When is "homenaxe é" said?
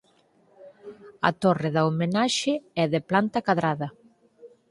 1.89-2.85